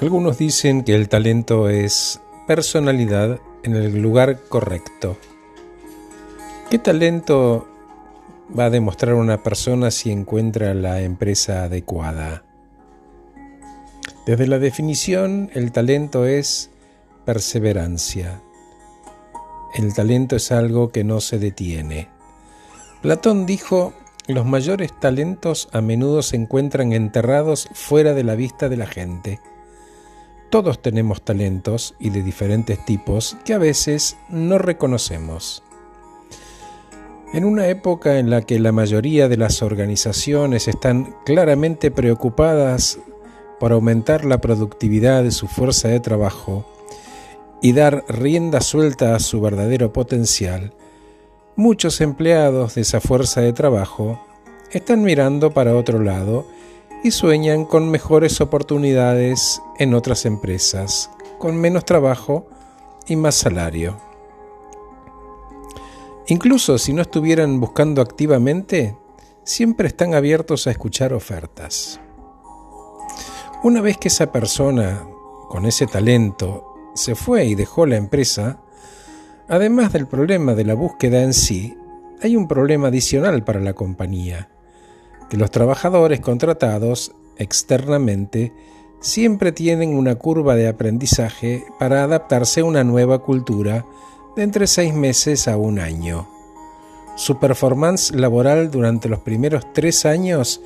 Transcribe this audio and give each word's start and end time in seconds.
Algunos 0.00 0.38
dicen 0.38 0.84
que 0.84 0.94
el 0.94 1.08
talento 1.08 1.68
es 1.68 2.20
personalidad 2.46 3.40
en 3.62 3.74
el 3.74 4.00
lugar 4.00 4.40
correcto. 4.48 5.16
¿Qué 6.70 6.78
talento 6.78 7.66
va 8.56 8.66
a 8.66 8.70
demostrar 8.70 9.14
una 9.14 9.42
persona 9.42 9.90
si 9.90 10.10
encuentra 10.10 10.74
la 10.74 11.00
empresa 11.00 11.64
adecuada? 11.64 12.44
Desde 14.26 14.46
la 14.46 14.58
definición, 14.58 15.50
el 15.54 15.72
talento 15.72 16.26
es 16.26 16.70
perseverancia. 17.24 18.42
El 19.76 19.94
talento 19.94 20.36
es 20.36 20.52
algo 20.52 20.90
que 20.90 21.04
no 21.04 21.20
se 21.20 21.38
detiene. 21.38 22.08
Platón 23.02 23.46
dijo, 23.46 23.92
los 24.34 24.44
mayores 24.44 24.92
talentos 24.98 25.68
a 25.72 25.80
menudo 25.80 26.22
se 26.22 26.36
encuentran 26.36 26.92
enterrados 26.92 27.68
fuera 27.72 28.14
de 28.14 28.24
la 28.24 28.34
vista 28.34 28.68
de 28.68 28.76
la 28.76 28.86
gente. 28.86 29.40
Todos 30.50 30.80
tenemos 30.80 31.22
talentos 31.22 31.94
y 31.98 32.10
de 32.10 32.22
diferentes 32.22 32.84
tipos 32.84 33.36
que 33.44 33.54
a 33.54 33.58
veces 33.58 34.16
no 34.28 34.58
reconocemos. 34.58 35.62
En 37.34 37.44
una 37.44 37.66
época 37.66 38.18
en 38.18 38.30
la 38.30 38.42
que 38.42 38.58
la 38.60 38.72
mayoría 38.72 39.28
de 39.28 39.36
las 39.36 39.62
organizaciones 39.62 40.68
están 40.68 41.14
claramente 41.24 41.90
preocupadas 41.90 42.98
por 43.58 43.72
aumentar 43.72 44.24
la 44.24 44.40
productividad 44.40 45.22
de 45.22 45.32
su 45.32 45.48
fuerza 45.48 45.88
de 45.88 46.00
trabajo 46.00 46.64
y 47.60 47.72
dar 47.72 48.04
rienda 48.08 48.60
suelta 48.60 49.16
a 49.16 49.20
su 49.20 49.40
verdadero 49.40 49.92
potencial, 49.92 50.72
muchos 51.56 52.00
empleados 52.00 52.74
de 52.74 52.82
esa 52.82 53.00
fuerza 53.00 53.40
de 53.40 53.52
trabajo 53.52 54.25
están 54.76 55.02
mirando 55.02 55.52
para 55.52 55.74
otro 55.74 56.00
lado 56.00 56.46
y 57.02 57.10
sueñan 57.10 57.64
con 57.64 57.90
mejores 57.90 58.40
oportunidades 58.40 59.62
en 59.78 59.94
otras 59.94 60.26
empresas, 60.26 61.10
con 61.38 61.56
menos 61.56 61.84
trabajo 61.84 62.46
y 63.06 63.16
más 63.16 63.36
salario. 63.36 63.96
Incluso 66.26 66.78
si 66.78 66.92
no 66.92 67.02
estuvieran 67.02 67.60
buscando 67.60 68.02
activamente, 68.02 68.96
siempre 69.44 69.88
están 69.88 70.14
abiertos 70.14 70.66
a 70.66 70.72
escuchar 70.72 71.14
ofertas. 71.14 72.00
Una 73.62 73.80
vez 73.80 73.96
que 73.96 74.08
esa 74.08 74.32
persona, 74.32 75.06
con 75.48 75.64
ese 75.64 75.86
talento, 75.86 76.74
se 76.94 77.14
fue 77.14 77.46
y 77.46 77.54
dejó 77.54 77.86
la 77.86 77.96
empresa, 77.96 78.60
además 79.48 79.92
del 79.92 80.06
problema 80.06 80.54
de 80.54 80.64
la 80.64 80.74
búsqueda 80.74 81.22
en 81.22 81.32
sí, 81.32 81.78
hay 82.22 82.36
un 82.36 82.48
problema 82.48 82.88
adicional 82.88 83.44
para 83.44 83.60
la 83.60 83.72
compañía 83.72 84.50
que 85.28 85.36
los 85.36 85.50
trabajadores 85.50 86.20
contratados 86.20 87.12
externamente 87.38 88.52
siempre 89.00 89.52
tienen 89.52 89.94
una 89.94 90.14
curva 90.14 90.54
de 90.54 90.68
aprendizaje 90.68 91.64
para 91.78 92.02
adaptarse 92.02 92.60
a 92.60 92.64
una 92.64 92.84
nueva 92.84 93.20
cultura 93.20 93.84
de 94.36 94.42
entre 94.42 94.66
seis 94.66 94.94
meses 94.94 95.48
a 95.48 95.56
un 95.56 95.78
año. 95.78 96.28
Su 97.16 97.38
performance 97.38 98.10
laboral 98.12 98.70
durante 98.70 99.08
los 99.08 99.20
primeros 99.20 99.72
tres 99.72 100.04
años 100.04 100.60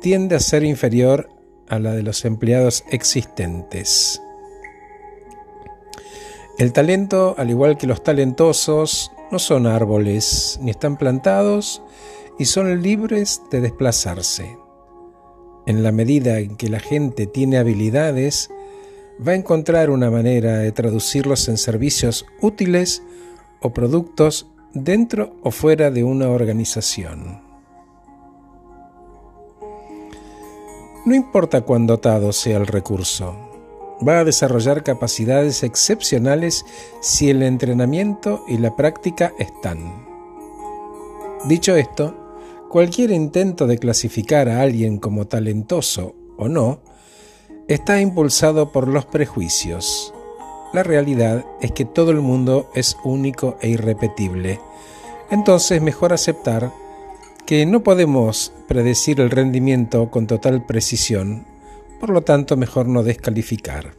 tiende 0.00 0.34
a 0.34 0.40
ser 0.40 0.64
inferior 0.64 1.30
a 1.68 1.78
la 1.78 1.92
de 1.92 2.02
los 2.02 2.24
empleados 2.24 2.84
existentes. 2.90 4.20
El 6.58 6.72
talento, 6.72 7.34
al 7.38 7.50
igual 7.50 7.78
que 7.78 7.86
los 7.86 8.02
talentosos, 8.02 9.12
no 9.30 9.38
son 9.38 9.66
árboles, 9.66 10.58
ni 10.60 10.70
están 10.70 10.96
plantados, 10.96 11.82
y 12.38 12.46
son 12.46 12.82
libres 12.82 13.42
de 13.50 13.60
desplazarse. 13.60 14.56
En 15.66 15.82
la 15.82 15.92
medida 15.92 16.38
en 16.40 16.56
que 16.56 16.68
la 16.68 16.80
gente 16.80 17.26
tiene 17.26 17.58
habilidades, 17.58 18.50
va 19.26 19.32
a 19.32 19.36
encontrar 19.36 19.90
una 19.90 20.10
manera 20.10 20.58
de 20.58 20.72
traducirlos 20.72 21.48
en 21.48 21.56
servicios 21.56 22.26
útiles 22.40 23.02
o 23.60 23.72
productos 23.72 24.48
dentro 24.74 25.36
o 25.42 25.50
fuera 25.50 25.90
de 25.90 26.04
una 26.04 26.28
organización. 26.30 27.42
No 31.04 31.14
importa 31.14 31.62
cuán 31.62 31.86
dotado 31.86 32.32
sea 32.32 32.58
el 32.58 32.66
recurso, 32.66 33.36
va 34.06 34.20
a 34.20 34.24
desarrollar 34.24 34.82
capacidades 34.82 35.62
excepcionales 35.62 36.64
si 37.00 37.30
el 37.30 37.42
entrenamiento 37.42 38.44
y 38.48 38.58
la 38.58 38.74
práctica 38.76 39.32
están. 39.38 40.06
Dicho 41.44 41.74
esto, 41.74 42.21
Cualquier 42.72 43.10
intento 43.10 43.66
de 43.66 43.76
clasificar 43.76 44.48
a 44.48 44.62
alguien 44.62 44.96
como 44.96 45.26
talentoso 45.26 46.14
o 46.38 46.48
no 46.48 46.80
está 47.68 48.00
impulsado 48.00 48.72
por 48.72 48.88
los 48.88 49.04
prejuicios. 49.04 50.14
La 50.72 50.82
realidad 50.82 51.44
es 51.60 51.72
que 51.72 51.84
todo 51.84 52.12
el 52.12 52.22
mundo 52.22 52.70
es 52.74 52.96
único 53.04 53.58
e 53.60 53.68
irrepetible. 53.68 54.58
Entonces 55.30 55.82
mejor 55.82 56.14
aceptar 56.14 56.72
que 57.44 57.66
no 57.66 57.82
podemos 57.82 58.54
predecir 58.68 59.20
el 59.20 59.28
rendimiento 59.28 60.10
con 60.10 60.26
total 60.26 60.64
precisión, 60.64 61.44
por 62.00 62.08
lo 62.08 62.22
tanto 62.22 62.56
mejor 62.56 62.88
no 62.88 63.02
descalificar. 63.02 63.92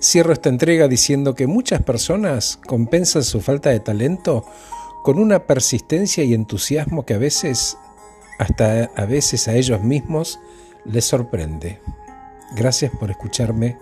Cierro 0.00 0.32
esta 0.32 0.50
entrega 0.50 0.86
diciendo 0.86 1.34
que 1.34 1.48
muchas 1.48 1.82
personas 1.82 2.60
compensan 2.64 3.24
su 3.24 3.40
falta 3.40 3.70
de 3.70 3.80
talento 3.80 4.44
con 5.04 5.18
una 5.18 5.46
persistencia 5.46 6.24
y 6.24 6.32
entusiasmo 6.32 7.04
que 7.04 7.12
a 7.12 7.18
veces, 7.18 7.76
hasta 8.38 8.84
a 8.96 9.04
veces 9.04 9.48
a 9.48 9.54
ellos 9.54 9.82
mismos, 9.82 10.40
les 10.86 11.04
sorprende. 11.04 11.78
Gracias 12.56 12.90
por 12.90 13.10
escucharme. 13.10 13.76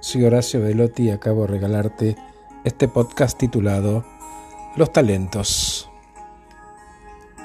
Soy 0.00 0.24
Horacio 0.24 0.62
Velotti 0.62 1.02
y 1.02 1.10
acabo 1.10 1.42
de 1.42 1.48
regalarte 1.48 2.16
este 2.64 2.88
podcast 2.88 3.38
titulado 3.38 4.06
Los 4.74 4.90
talentos. 4.94 5.91